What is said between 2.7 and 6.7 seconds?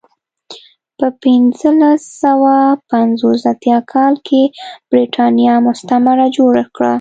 پنځه اتیا کال کې برېټانیا مستعمره جوړه